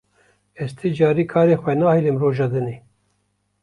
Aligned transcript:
Ez 0.63 0.69
ti 0.79 0.89
carî 0.99 1.25
karê 1.31 1.55
xwe 1.61 1.73
nahêlim 1.79 2.17
roja 2.21 2.47
dinê. 2.53 2.77